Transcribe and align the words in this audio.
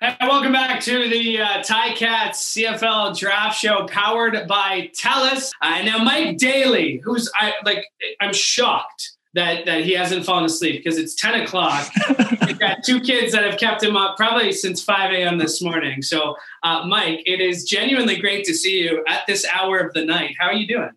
Hey, 0.00 0.14
welcome 0.20 0.52
back 0.52 0.80
to 0.82 1.08
the 1.08 1.40
uh, 1.40 1.62
Ticats 1.64 2.54
CFL 2.54 3.18
Draft 3.18 3.58
Show, 3.58 3.84
powered 3.88 4.46
by 4.46 4.92
TELUS. 4.96 5.50
Uh, 5.60 5.82
now, 5.82 5.98
Mike 5.98 6.36
Daly, 6.36 7.00
who's 7.02 7.28
I 7.34 7.54
like, 7.64 7.84
I'm 8.20 8.32
shocked 8.32 9.16
that 9.34 9.66
that 9.66 9.84
he 9.84 9.94
hasn't 9.94 10.24
fallen 10.24 10.44
asleep 10.44 10.84
because 10.84 10.98
it's 10.98 11.16
10 11.16 11.40
o'clock. 11.40 11.90
He's 12.46 12.58
got 12.58 12.84
two 12.84 13.00
kids 13.00 13.32
that 13.32 13.42
have 13.42 13.58
kept 13.58 13.82
him 13.82 13.96
up 13.96 14.16
probably 14.16 14.52
since 14.52 14.80
5 14.84 15.12
a.m. 15.14 15.36
this 15.36 15.60
morning. 15.60 16.00
So, 16.02 16.36
uh, 16.62 16.86
Mike, 16.86 17.24
it 17.26 17.40
is 17.40 17.64
genuinely 17.64 18.20
great 18.20 18.44
to 18.44 18.54
see 18.54 18.80
you 18.80 19.04
at 19.08 19.26
this 19.26 19.44
hour 19.52 19.78
of 19.78 19.94
the 19.94 20.04
night. 20.04 20.36
How 20.38 20.46
are 20.46 20.54
you 20.54 20.68
doing? 20.68 20.92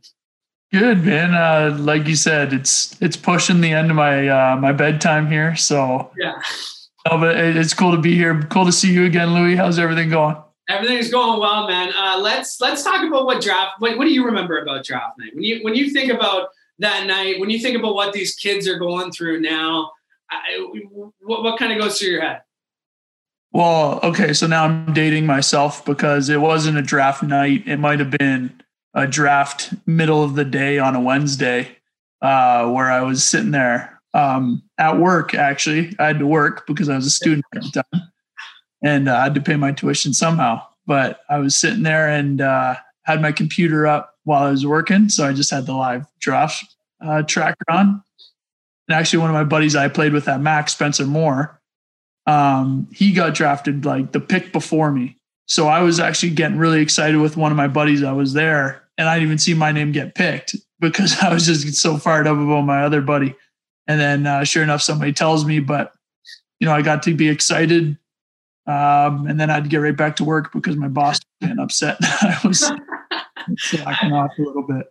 Good, 0.72 1.04
man. 1.04 1.34
Uh, 1.34 1.76
like 1.80 2.06
you 2.06 2.16
said, 2.16 2.54
it's 2.54 3.02
it's 3.02 3.18
pushing 3.18 3.62
the 3.62 3.72
end 3.72 3.90
of 3.90 3.98
my 3.98 4.28
uh, 4.28 4.58
my 4.58 4.74
bedtime 4.74 5.28
here. 5.28 5.56
So 5.56 6.12
yeah. 6.20 6.40
No, 7.10 7.18
but 7.18 7.36
it's 7.36 7.74
cool 7.74 7.92
to 7.92 7.98
be 7.98 8.16
here. 8.16 8.42
Cool 8.44 8.66
to 8.66 8.72
see 8.72 8.92
you 8.92 9.06
again, 9.06 9.34
Louis. 9.34 9.56
How's 9.56 9.80
everything 9.80 10.10
going? 10.10 10.36
Everything's 10.70 11.10
going 11.10 11.40
well, 11.40 11.68
man. 11.68 11.92
Uh, 11.98 12.20
let's 12.20 12.62
let's 12.62 12.84
talk 12.84 13.04
about 13.06 13.26
what 13.26 13.42
draft. 13.42 13.80
What, 13.80 13.98
what 13.98 14.06
do 14.06 14.14
you 14.14 14.26
remember 14.26 14.60
about 14.60 14.86
draft 14.86 15.18
night? 15.18 15.34
When 15.34 15.44
you 15.44 15.64
when 15.64 15.74
you 15.74 15.90
think 15.90 16.12
about 16.12 16.50
that 16.80 17.08
night, 17.08 17.40
when 17.40 17.50
you 17.50 17.60
think 17.60 17.78
about 17.78 17.96
what 17.96 18.14
these 18.14 18.36
kids 18.36 18.68
are 18.68 18.78
going 18.78 19.12
through 19.12 19.42
now, 19.42 19.92
I, 20.30 20.40
what 21.22 21.44
what 21.44 21.60
kind 21.60 21.74
of 21.74 21.80
goes 21.80 22.00
through 22.00 22.12
your 22.12 22.22
head? 22.22 22.42
Well, 23.52 24.00
okay, 24.04 24.32
so 24.32 24.48
now 24.48 24.66
I'm 24.66 24.94
dating 24.94 25.26
myself 25.26 25.84
because 25.84 26.30
it 26.30 26.40
wasn't 26.40 26.78
a 26.78 26.82
draft 26.82 27.22
night. 27.22 27.68
It 27.68 27.78
might 27.78 28.00
have 28.00 28.12
been 28.12 28.62
a 28.94 29.08
draft 29.08 29.74
middle 29.86 30.24
of 30.24 30.36
the 30.36 30.46
day 30.46 30.80
on 30.80 30.96
a 30.96 31.02
Wednesday, 31.02 31.78
uh, 32.22 32.70
where 32.70 32.90
I 32.90 33.02
was 33.02 33.24
sitting 33.24 33.52
there 33.52 34.01
um, 34.14 34.64
at 34.78 34.98
work. 34.98 35.34
Actually, 35.34 35.96
I 36.00 36.08
had 36.08 36.20
to 36.20 36.28
work 36.28 36.66
because 36.68 36.90
I 36.90 36.96
was 36.96 37.06
a 37.06 37.12
student 37.12 37.46
at 37.56 37.64
the 37.64 37.84
time, 37.84 38.12
and 38.84 39.10
uh, 39.10 39.16
I 39.16 39.24
had 39.24 39.36
to 39.36 39.42
pay 39.42 39.56
my 39.56 39.72
tuition 39.72 40.14
somehow. 40.14 40.66
But 40.86 41.22
I 41.30 41.38
was 41.38 41.56
sitting 41.56 41.84
there 41.84 42.10
and 42.10 42.42
uh, 42.42 42.76
had 43.04 43.22
my 43.22 43.32
computer 43.32 43.88
up 43.88 44.16
while 44.24 44.44
I 44.44 44.52
was 44.52 44.66
working, 44.66 45.10
so 45.10 45.26
I 45.26 45.34
just 45.34 45.52
had 45.52 45.66
the 45.66 45.74
live 45.74 46.06
draft 46.20 46.64
uh, 47.02 47.24
tracker 47.24 47.66
on. 47.70 48.04
And 48.88 49.00
actually, 49.00 49.20
one 49.20 49.30
of 49.30 49.34
my 49.34 49.44
buddies 49.44 49.76
I 49.76 49.88
played 49.88 50.14
with 50.14 50.28
at 50.28 50.42
Max, 50.42 50.74
Spencer 50.74 51.06
Moore, 51.06 51.60
um, 52.28 52.88
he 52.92 53.14
got 53.14 53.34
drafted 53.34 53.86
like 53.86 54.12
the 54.12 54.20
pick 54.20 54.52
before 54.52 54.92
me. 54.92 55.18
So 55.48 55.68
I 55.68 55.82
was 55.82 56.00
actually 56.00 56.32
getting 56.32 56.58
really 56.58 56.82
excited 56.82 57.18
with 57.18 57.36
one 57.36 57.52
of 57.52 57.58
my 57.58 57.68
buddies 57.68 58.04
I 58.04 58.14
was 58.14 58.34
there, 58.34 58.84
and 58.98 59.10
I 59.10 59.16
didn't 59.16 59.28
even 59.28 59.38
see 59.38 59.54
my 59.54 59.72
name 59.72 59.92
get 59.92 60.16
picked 60.16 60.56
because 60.80 61.18
I 61.22 61.34
was 61.34 61.46
just 61.46 61.76
so 61.76 61.98
fired 61.98 62.28
up 62.28 62.38
about 62.38 62.62
my 62.62 62.84
other 62.84 63.02
buddy. 63.02 63.36
And 63.92 64.00
then 64.00 64.26
uh, 64.26 64.46
sure 64.46 64.64
enough, 64.64 64.82
somebody 64.82 65.12
tells 65.12 65.44
me, 65.44 65.60
but 65.60 65.92
you 66.62 66.66
know, 66.66 66.74
I 66.74 66.82
got 66.82 67.04
to 67.04 67.14
be 67.14 67.28
excited. 67.28 67.98
Um, 68.66 69.28
and 69.28 69.38
then 69.38 69.50
I 69.50 69.56
had 69.56 69.66
to 69.66 69.70
get 69.70 69.78
right 69.78 69.98
back 69.98 70.16
to 70.18 70.24
work 70.24 70.54
because 70.54 70.78
my 70.78 70.88
boss 70.88 71.20
was 71.42 71.52
upset. 71.60 71.98
I 72.02 72.40
was 72.46 72.72
slacking 73.58 74.14
off 74.14 74.32
a 74.38 74.42
little 74.42 74.66
bit. 74.66 74.88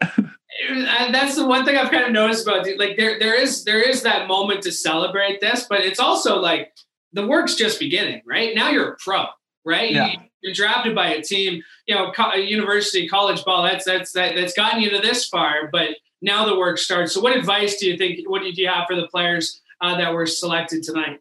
That's 1.13 1.35
the 1.37 1.47
one 1.47 1.65
thing 1.65 1.79
I've 1.79 1.91
kind 1.91 2.05
of 2.05 2.13
noticed 2.13 2.47
about 2.47 2.67
it. 2.67 2.79
Like 2.79 2.99
there, 2.99 3.19
there 3.19 3.35
is 3.35 3.65
there 3.65 3.81
is 3.81 4.03
that 4.03 4.29
moment 4.29 4.63
to 4.65 4.73
celebrate 4.73 5.41
this, 5.41 5.65
but 5.67 5.81
it's 5.81 5.99
also 5.99 6.39
like 6.39 6.73
the 7.15 7.27
work's 7.27 7.55
just 7.55 7.81
beginning, 7.81 8.21
right? 8.27 8.55
Now 8.55 8.69
you're 8.69 8.93
a 8.93 8.97
pro, 8.99 9.25
right? 9.65 9.91
Yeah. 9.91 10.15
You're 10.43 10.55
drafted 10.55 10.95
by 10.95 11.09
a 11.09 11.23
team, 11.23 11.63
you 11.87 11.95
know, 11.95 12.13
co- 12.13 12.35
university, 12.35 13.07
college 13.07 13.45
ball. 13.45 13.63
That's 13.63 13.85
that's 13.85 14.13
that, 14.13 14.35
that's 14.35 14.55
gotten 14.55 14.81
you 14.81 14.91
to 14.91 14.99
this 14.99 15.29
far, 15.29 15.69
but 15.71 15.91
now 16.23 16.47
the 16.47 16.59
work 16.59 16.79
starts. 16.79 17.13
So, 17.13 17.21
what 17.21 17.37
advice 17.37 17.77
do 17.77 17.87
you 17.87 17.97
think? 17.97 18.29
What 18.29 18.43
do 18.43 18.51
you 18.51 18.69
have 18.69 18.87
for 18.89 18.97
the 18.97 19.07
players 19.09 19.61
uh, 19.81 19.97
that 19.99 20.13
were 20.13 20.27
selected 20.27 20.83
tonight? 20.83 21.21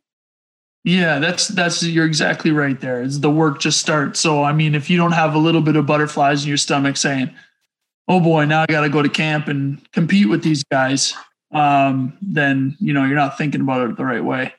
Yeah, 0.83 1.19
that's 1.19 1.49
that's 1.49 1.83
you're 1.83 2.05
exactly 2.05 2.51
right 2.51 2.79
there. 2.79 3.01
It's 3.01 3.19
the 3.19 3.29
work 3.29 3.59
just 3.59 3.79
starts. 3.79 4.19
So, 4.19 4.43
I 4.43 4.53
mean, 4.53 4.75
if 4.75 4.89
you 4.89 4.97
don't 4.97 5.11
have 5.11 5.35
a 5.35 5.37
little 5.37 5.61
bit 5.61 5.75
of 5.75 5.85
butterflies 5.85 6.43
in 6.43 6.47
your 6.47 6.57
stomach 6.57 6.95
saying, 6.95 7.33
"Oh 8.07 8.19
boy, 8.19 8.45
now 8.45 8.61
I 8.61 8.65
got 8.65 8.81
to 8.81 8.89
go 8.89 9.01
to 9.01 9.09
camp 9.09 9.49
and 9.49 9.85
compete 9.91 10.29
with 10.29 10.43
these 10.43 10.64
guys," 10.64 11.14
um, 11.52 12.17
then 12.21 12.77
you 12.80 12.93
know 12.93 13.05
you're 13.05 13.15
not 13.15 13.37
thinking 13.37 13.61
about 13.61 13.89
it 13.89 13.97
the 13.97 14.05
right 14.05 14.23
way. 14.23 14.53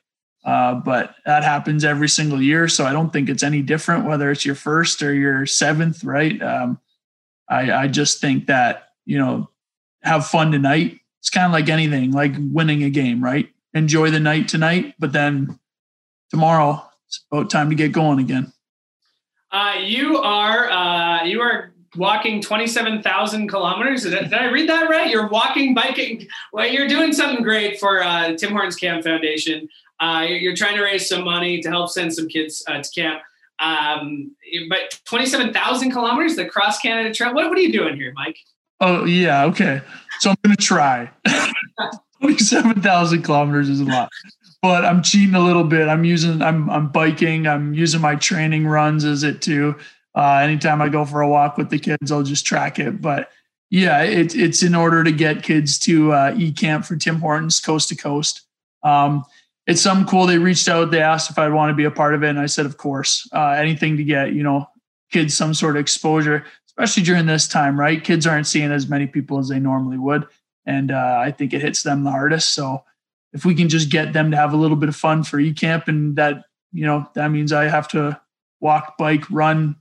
Uh, 0.45 0.75
but 0.75 1.15
that 1.27 1.45
happens 1.45 1.85
every 1.85 2.09
single 2.09 2.41
year, 2.41 2.67
so 2.67 2.87
I 2.87 2.93
don't 2.93 3.13
think 3.13 3.29
it's 3.29 3.43
any 3.43 3.61
different 3.61 4.07
whether 4.07 4.31
it's 4.31 4.45
your 4.45 4.55
first 4.55 5.03
or 5.03 5.13
your 5.13 5.45
seventh, 5.45 6.03
right? 6.03 6.41
Um, 6.41 6.81
I, 7.49 7.73
I 7.73 7.89
just 7.89 8.21
think 8.21 8.47
that 8.47 8.89
you 9.05 9.19
know 9.19 9.51
have 10.03 10.27
fun 10.27 10.51
tonight. 10.51 10.99
It's 11.19 11.29
kind 11.29 11.47
of 11.47 11.53
like 11.53 11.69
anything, 11.69 12.13
like 12.13 12.33
winning 12.39 12.83
a 12.85 12.91
game, 12.91 13.23
right? 13.23 13.51
Enjoy 13.75 14.11
the 14.11 14.21
night 14.21 14.49
tonight, 14.49 14.95
but 14.99 15.13
then 15.13 15.59
tomorrow 16.31 16.83
it's 17.07 17.23
about 17.31 17.51
time 17.51 17.69
to 17.69 17.77
get 17.77 17.93
going 17.93 18.19
again. 18.19 18.53
Uh, 19.53 19.75
you 19.83 20.17
are 20.19 20.71
uh, 20.71 21.25
you 21.25 21.41
are 21.43 21.73
walking 21.97 22.41
twenty 22.41 22.67
seven 22.67 23.03
thousand 23.03 23.49
kilometers. 23.49 24.03
Did, 24.03 24.13
did, 24.13 24.35
I 24.35 24.47
read 24.47 24.69
that 24.69 24.89
right? 24.89 25.11
You're 25.11 25.29
walking, 25.29 25.75
biking. 25.75 26.27
Well, 26.53 26.67
you're 26.67 26.89
doing 26.89 27.13
something 27.13 27.43
great 27.43 27.79
for 27.79 28.03
uh, 28.03 28.35
Tim 28.37 28.53
Hortons 28.53 28.77
Camp 28.77 29.05
Foundation. 29.05 29.69
Uh, 29.99 30.27
you're 30.29 30.57
trying 30.57 30.77
to 30.77 30.83
raise 30.83 31.09
some 31.09 31.25
money 31.25 31.61
to 31.61 31.69
help 31.69 31.91
send 31.91 32.15
some 32.15 32.29
kids 32.29 32.65
uh, 32.69 32.83
to 32.83 32.91
camp. 32.91 33.21
Um, 33.59 34.35
but 34.69 35.01
twenty 35.05 35.27
seven 35.27 35.53
thousand 35.53 35.91
kilometers, 35.91 36.37
the 36.37 36.47
cross 36.47 36.79
Canada 36.79 37.13
trail. 37.13 37.35
What, 37.35 37.49
what 37.49 37.59
are 37.59 37.63
you 37.63 37.73
doing 37.73 37.97
here, 37.97 38.13
Mike? 38.15 38.39
Oh 38.81 39.05
yeah, 39.05 39.45
okay. 39.45 39.83
So 40.21 40.31
I'm 40.31 40.37
gonna 40.43 40.57
try. 40.57 41.11
Twenty-seven 42.21 42.83
thousand 42.83 43.23
kilometers 43.23 43.71
is 43.71 43.81
a 43.81 43.85
lot, 43.85 44.11
but 44.61 44.85
I'm 44.85 45.03
cheating 45.03 45.35
a 45.35 45.41
little 45.41 45.65
bit. 45.65 45.89
I'm 45.89 46.05
using, 46.05 46.43
I'm, 46.43 46.69
I'm 46.69 46.89
biking. 46.89 47.47
I'm 47.47 47.73
using 47.73 48.03
my 48.03 48.15
training 48.15 48.67
runs 48.67 49.07
as 49.07 49.23
it 49.23 49.41
too. 49.41 49.75
Uh, 50.15 50.39
anytime 50.39 50.83
I 50.83 50.89
go 50.89 51.05
for 51.05 51.21
a 51.21 51.29
walk 51.29 51.57
with 51.57 51.71
the 51.71 51.79
kids, 51.79 52.11
I'll 52.11 52.23
just 52.23 52.47
track 52.47 52.79
it. 52.79 53.01
But 53.01 53.31
yeah, 53.71 54.03
it, 54.03 54.35
it's 54.35 54.63
in 54.63 54.75
order 54.75 55.05
to 55.05 55.13
get 55.13 55.43
kids 55.43 55.79
to 55.81 56.13
uh, 56.13 56.35
e 56.37 56.53
camp 56.53 56.85
for 56.85 56.97
Tim 56.97 57.21
Hortons 57.21 57.61
coast 57.61 57.89
to 57.91 57.97
coast. 57.97 58.43
Um, 58.83 59.25
it's 59.67 59.81
something 59.81 60.07
cool. 60.07 60.27
They 60.27 60.39
reached 60.39 60.69
out. 60.69 60.91
They 60.91 61.03
asked 61.03 61.31
if 61.31 61.39
I'd 61.39 61.53
want 61.53 61.71
to 61.71 61.75
be 61.75 61.85
a 61.85 61.91
part 61.91 62.15
of 62.15 62.25
it, 62.25 62.31
and 62.31 62.41
I 62.41 62.47
said, 62.47 62.67
of 62.67 62.77
course. 62.77 63.29
Uh, 63.33 63.51
anything 63.51 63.97
to 63.99 64.05
get 64.05 64.33
you 64.33 64.43
know 64.43 64.69
kids 65.13 65.37
some 65.37 65.55
sort 65.55 65.77
of 65.77 65.81
exposure 65.81 66.45
especially 66.81 67.03
during 67.03 67.27
this 67.27 67.47
time, 67.47 67.79
right? 67.79 68.03
Kids 68.03 68.27
aren't 68.27 68.47
seeing 68.47 68.73
as 68.73 68.89
many 68.89 69.07
people 69.07 69.39
as 69.39 69.49
they 69.49 69.59
normally 69.59 69.99
would. 69.99 70.27
And 70.65 70.91
uh, 70.91 71.19
I 71.21 71.31
think 71.31 71.53
it 71.53 71.61
hits 71.61 71.83
them 71.83 72.05
the 72.05 72.11
hardest. 72.11 72.55
So 72.55 72.85
if 73.33 73.45
we 73.45 73.55
can 73.55 73.69
just 73.69 73.91
get 73.91 74.13
them 74.13 74.31
to 74.31 74.37
have 74.37 74.55
a 74.55 74.57
little 74.57 74.77
bit 74.77 74.89
of 74.89 74.97
fun 74.97 75.23
for 75.23 75.39
eCamp 75.39 75.89
and 75.89 76.17
that, 76.17 76.45
you 76.73 76.87
know, 76.87 77.07
that 77.15 77.31
means 77.31 77.53
I 77.53 77.69
have 77.69 77.89
to 77.89 78.19
walk, 78.61 78.97
bike, 78.97 79.31
run, 79.31 79.77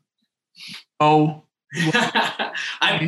go. 1.02 1.44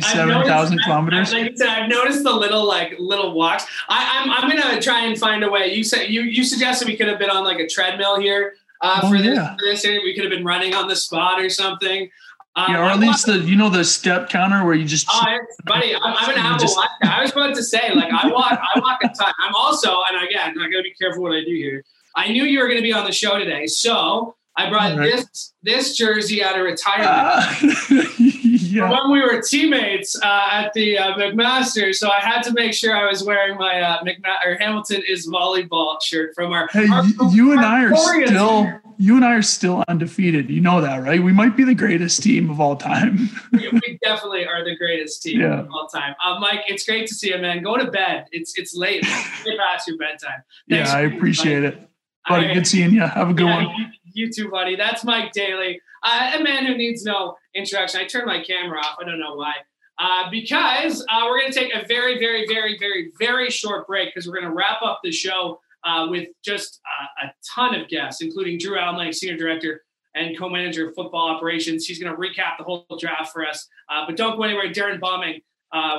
thousand 0.00 0.80
kilometers. 0.84 1.32
Like 1.32 1.50
I 1.50 1.54
said, 1.54 1.68
I've 1.68 1.88
noticed 1.88 2.22
the 2.22 2.32
little 2.32 2.66
like 2.66 2.94
little 2.98 3.34
walks. 3.34 3.66
I, 3.88 4.20
am 4.20 4.30
I'm, 4.30 4.44
I'm 4.44 4.56
gonna 4.56 4.80
try 4.80 5.04
and 5.04 5.18
find 5.18 5.42
a 5.42 5.50
way. 5.50 5.74
You 5.74 5.82
said 5.82 6.10
you 6.10 6.22
you 6.22 6.44
suggested 6.44 6.86
we 6.86 6.96
could 6.96 7.08
have 7.08 7.18
been 7.18 7.30
on 7.30 7.42
like 7.42 7.58
a 7.58 7.66
treadmill 7.66 8.20
here 8.20 8.54
uh, 8.80 9.00
oh, 9.02 9.10
for, 9.10 9.18
this, 9.18 9.36
yeah. 9.36 9.56
for 9.56 9.64
this. 9.64 9.84
We 9.84 10.14
could 10.14 10.24
have 10.24 10.30
been 10.30 10.44
running 10.44 10.74
on 10.74 10.88
the 10.88 10.96
spot 10.96 11.40
or 11.40 11.48
something. 11.48 12.08
Um, 12.54 12.66
yeah, 12.68 12.80
or 12.80 12.90
at 12.90 12.98
least 12.98 13.24
the 13.26 13.38
you 13.38 13.56
know 13.56 13.70
the 13.70 13.82
step 13.82 14.28
counter 14.28 14.64
where 14.64 14.74
you 14.74 14.84
just. 14.84 15.06
Oh, 15.10 15.24
buddy, 15.64 15.94
I'm, 15.94 16.14
I'm 16.18 16.30
an 16.30 16.36
Apple 16.38 16.58
just, 16.58 16.78
I 17.02 17.22
was 17.22 17.32
about 17.32 17.54
to 17.54 17.62
say 17.62 17.94
like 17.94 18.12
I 18.12 18.28
walk 18.28 18.52
I 18.52 18.78
walk 18.78 19.02
a 19.02 19.08
ton. 19.08 19.32
I'm 19.40 19.54
also 19.54 20.02
and 20.10 20.28
again 20.28 20.50
I 20.50 20.70
got 20.70 20.76
to 20.76 20.82
be 20.82 20.92
careful 21.00 21.22
what 21.22 21.32
I 21.32 21.40
do 21.40 21.54
here. 21.54 21.82
I 22.14 22.28
knew 22.28 22.44
you 22.44 22.58
were 22.58 22.66
going 22.66 22.76
to 22.76 22.82
be 22.82 22.92
on 22.92 23.06
the 23.06 23.12
show 23.12 23.38
today, 23.38 23.66
so 23.66 24.36
I 24.54 24.68
brought 24.68 24.98
right. 24.98 25.12
this 25.12 25.54
this 25.62 25.96
jersey 25.96 26.42
out 26.42 26.58
of 26.58 26.64
retirement. 26.64 27.08
Uh, 27.10 28.04
yeah. 28.18 28.90
When 28.90 29.10
we 29.10 29.20
were 29.20 29.40
teammates 29.40 30.14
uh, 30.20 30.48
at 30.50 30.72
the 30.74 30.98
uh, 30.98 31.14
McMaster, 31.14 31.94
so 31.94 32.10
I 32.10 32.20
had 32.20 32.42
to 32.42 32.52
make 32.52 32.74
sure 32.74 32.94
I 32.94 33.08
was 33.08 33.24
wearing 33.24 33.56
my 33.56 33.80
uh, 33.80 34.04
McMa- 34.04 34.44
or 34.44 34.56
Hamilton 34.56 35.02
is 35.08 35.26
volleyball 35.28 36.02
shirt 36.02 36.34
from 36.34 36.52
our. 36.52 36.68
Hey, 36.70 36.86
our, 36.88 37.04
you 37.30 37.52
and 37.52 37.60
I 37.60 37.84
are 37.84 37.96
still 37.96 38.82
you 38.98 39.16
and 39.16 39.24
I 39.24 39.34
are 39.34 39.42
still 39.42 39.84
undefeated. 39.88 40.50
You 40.50 40.60
know 40.60 40.80
that, 40.80 41.02
right? 41.02 41.22
We 41.22 41.32
might 41.32 41.56
be 41.56 41.64
the 41.64 41.74
greatest 41.74 42.22
team 42.22 42.50
of 42.50 42.60
all 42.60 42.76
time. 42.76 43.30
we, 43.52 43.68
we, 43.70 43.98
definitely 44.02 44.46
are 44.46 44.64
the 44.64 44.76
greatest 44.76 45.22
team 45.22 45.40
yeah. 45.40 45.60
of 45.60 45.68
all 45.72 45.88
time. 45.88 46.14
Uh, 46.24 46.38
Mike, 46.38 46.64
it's 46.68 46.84
great 46.84 47.06
to 47.08 47.14
see 47.14 47.30
you, 47.30 47.38
man. 47.38 47.62
Go 47.62 47.76
to 47.76 47.90
bed. 47.90 48.26
It's 48.32 48.58
it's 48.58 48.74
late. 48.74 49.02
Way 49.46 49.56
past 49.56 49.88
your 49.88 49.96
bedtime. 49.96 50.42
Thanks 50.68 50.90
yeah, 50.90 50.96
I 50.96 51.00
appreciate 51.02 51.64
it. 51.64 51.88
Buddy, 52.28 52.46
right. 52.46 52.54
good 52.54 52.66
seeing 52.66 52.92
you. 52.92 53.00
Have 53.00 53.30
a 53.30 53.34
good 53.34 53.46
yeah, 53.46 53.64
one. 53.64 53.92
You, 54.14 54.30
too, 54.30 54.50
buddy. 54.50 54.76
That's 54.76 55.04
Mike 55.04 55.32
Daly, 55.32 55.80
uh, 56.02 56.32
a 56.38 56.42
man 56.42 56.66
who 56.66 56.76
needs 56.76 57.04
no 57.04 57.36
introduction. 57.54 58.00
I 58.00 58.06
turned 58.06 58.26
my 58.26 58.42
camera 58.42 58.78
off. 58.80 58.96
I 59.00 59.04
don't 59.04 59.20
know 59.20 59.34
why. 59.34 59.54
Uh, 59.98 60.30
because 60.30 61.02
uh, 61.02 61.26
we're 61.26 61.40
going 61.40 61.52
to 61.52 61.58
take 61.58 61.74
a 61.74 61.86
very, 61.86 62.18
very, 62.18 62.46
very, 62.48 62.78
very, 62.78 63.12
very 63.18 63.50
short 63.50 63.86
break 63.86 64.08
because 64.08 64.26
we're 64.26 64.34
going 64.34 64.48
to 64.48 64.54
wrap 64.54 64.82
up 64.82 65.00
the 65.04 65.12
show 65.12 65.60
uh, 65.84 66.06
with 66.08 66.28
just 66.44 66.80
uh, 66.86 67.26
a 67.26 67.32
ton 67.54 67.74
of 67.74 67.88
guests, 67.88 68.22
including 68.22 68.58
Drew 68.58 68.78
Allen, 68.78 69.12
Senior 69.12 69.36
Director 69.36 69.84
and 70.14 70.36
co-manager 70.36 70.88
of 70.88 70.94
football 70.94 71.28
operations. 71.28 71.86
He's 71.86 72.02
going 72.02 72.14
to 72.14 72.20
recap 72.20 72.58
the 72.58 72.64
whole 72.64 72.86
draft 72.98 73.32
for 73.32 73.46
us. 73.46 73.68
Uh, 73.88 74.04
but 74.06 74.16
don't 74.16 74.36
go 74.36 74.42
anywhere. 74.42 74.70
Darren 74.70 75.00
Bombing, 75.00 75.40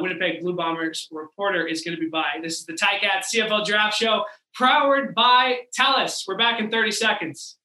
Winnipeg 0.01 0.41
Blue 0.41 0.55
Bombers 0.55 1.07
reporter, 1.11 1.65
is 1.65 1.81
going 1.81 1.95
to 1.95 2.01
be 2.01 2.09
by. 2.09 2.25
This 2.41 2.59
is 2.59 2.65
the 2.65 2.73
Ticats 2.73 3.33
CFL 3.33 3.65
Draft 3.65 3.97
Show, 3.97 4.25
powered 4.55 5.15
by 5.15 5.61
TELUS. 5.79 6.25
We're 6.27 6.37
back 6.37 6.59
in 6.59 6.69
30 6.69 6.91
seconds. 6.91 7.57